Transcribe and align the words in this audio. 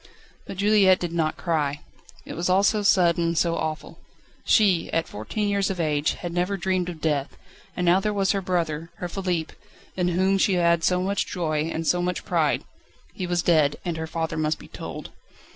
But 0.47 0.57
Juliette 0.57 0.99
did 0.99 1.13
not 1.13 1.37
cry. 1.37 1.81
It 2.25 2.33
was 2.33 2.49
all 2.49 2.63
so 2.63 2.81
sudden, 2.81 3.35
so 3.35 3.55
awful. 3.55 3.99
She, 4.43 4.91
at 4.91 5.07
fourteen 5.07 5.47
years 5.47 5.69
of 5.69 5.79
age, 5.79 6.13
had 6.13 6.33
never 6.33 6.57
dreamed 6.57 6.89
of 6.89 7.01
death; 7.01 7.37
and 7.77 7.85
now 7.85 7.99
there 7.99 8.11
was 8.11 8.31
her 8.31 8.41
brother, 8.41 8.89
her 8.95 9.07
Philippe, 9.07 9.53
in 9.95 10.07
whom 10.07 10.39
she 10.39 10.55
had 10.55 10.83
so 10.83 11.03
much 11.03 11.27
joy, 11.27 11.71
so 11.83 12.01
much 12.01 12.25
pride 12.25 12.63
he 13.13 13.27
was 13.27 13.43
dead 13.43 13.77
and 13.85 13.95
her 13.97 14.07
father 14.07 14.37
must 14.37 14.57
be 14.57 14.67
told 14.67 15.11